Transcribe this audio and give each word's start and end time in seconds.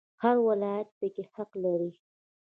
هر 0.23 0.35
ولایت 0.47 0.89
پکې 0.99 1.23
حق 1.33 1.51
لري 1.63 1.91